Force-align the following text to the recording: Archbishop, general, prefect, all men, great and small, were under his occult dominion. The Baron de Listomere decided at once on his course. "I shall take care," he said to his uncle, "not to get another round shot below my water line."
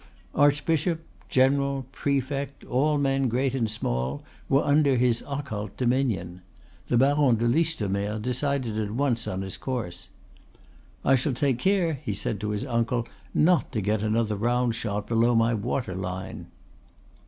Archbishop, 0.33 1.05
general, 1.29 1.85
prefect, 1.91 2.63
all 2.63 2.97
men, 2.97 3.27
great 3.27 3.53
and 3.53 3.69
small, 3.69 4.23
were 4.49 4.63
under 4.63 4.95
his 4.97 5.23
occult 5.29 5.77
dominion. 5.77 6.41
The 6.87 6.97
Baron 6.97 7.35
de 7.35 7.47
Listomere 7.47 8.17
decided 8.19 8.79
at 8.79 8.89
once 8.89 9.27
on 9.27 9.43
his 9.43 9.57
course. 9.57 10.09
"I 11.05 11.13
shall 11.13 11.33
take 11.35 11.59
care," 11.59 11.99
he 12.03 12.15
said 12.15 12.39
to 12.39 12.49
his 12.49 12.65
uncle, 12.65 13.07
"not 13.35 13.71
to 13.73 13.79
get 13.79 14.01
another 14.01 14.35
round 14.35 14.73
shot 14.73 15.05
below 15.05 15.35
my 15.35 15.53
water 15.53 15.93
line." 15.93 16.47